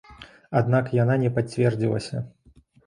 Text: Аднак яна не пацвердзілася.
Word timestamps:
Аднак 0.61 0.89
яна 1.03 1.19
не 1.27 1.31
пацвердзілася. 1.39 2.29